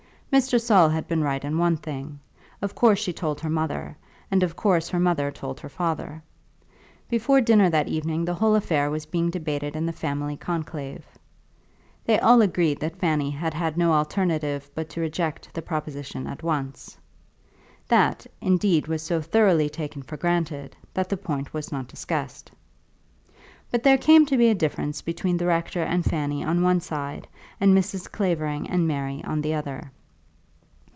Mr. 0.33 0.57
Saul 0.61 0.87
had 0.87 1.05
been 1.09 1.21
right 1.21 1.43
in 1.43 1.57
one 1.57 1.75
thing. 1.75 2.17
Of 2.61 2.73
course 2.73 2.99
she 2.99 3.11
told 3.11 3.41
her 3.41 3.49
mother, 3.49 3.97
and 4.31 4.41
of 4.43 4.55
course 4.55 4.87
her 4.87 4.97
mother 4.97 5.29
told 5.29 5.59
her 5.59 5.67
father. 5.67 6.23
Before 7.09 7.41
dinner 7.41 7.69
that 7.71 7.89
evening 7.89 8.23
the 8.23 8.35
whole 8.35 8.55
affair 8.55 8.89
was 8.89 9.05
being 9.05 9.29
debated 9.29 9.75
in 9.75 9.85
the 9.85 9.91
family 9.91 10.37
conclave. 10.37 11.05
They 12.05 12.17
all 12.17 12.41
agreed 12.41 12.79
that 12.79 12.95
Fanny 12.95 13.29
had 13.29 13.53
had 13.53 13.75
no 13.75 13.91
alternative 13.91 14.71
but 14.73 14.87
to 14.91 15.01
reject 15.01 15.53
the 15.53 15.61
proposition 15.61 16.25
at 16.27 16.41
once. 16.43 16.95
That, 17.89 18.25
indeed, 18.39 18.87
was 18.87 19.01
so 19.01 19.21
thoroughly 19.21 19.67
taken 19.69 20.01
for 20.01 20.15
granted, 20.15 20.77
that 20.93 21.09
the 21.09 21.17
point 21.17 21.53
was 21.53 21.73
not 21.73 21.89
discussed. 21.89 22.49
But 23.69 23.83
there 23.83 23.97
came 23.97 24.25
to 24.27 24.37
be 24.37 24.47
a 24.47 24.55
difference 24.55 25.01
between 25.01 25.35
the 25.35 25.47
Rector 25.47 25.83
and 25.83 26.05
Fanny 26.05 26.41
on 26.41 26.63
one 26.63 26.79
side, 26.79 27.27
and 27.59 27.77
Mrs. 27.77 28.09
Clavering 28.09 28.69
and 28.69 28.87
Mary 28.87 29.21
on 29.25 29.41
the 29.41 29.53
other. 29.55 29.91